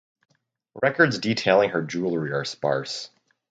[0.81, 3.11] Records detailing her jewellery are sparse.